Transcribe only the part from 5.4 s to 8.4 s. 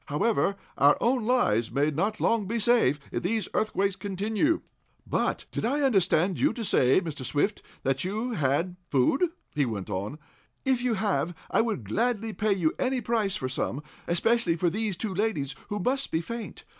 did I understand you to say, Mr. Swift, that you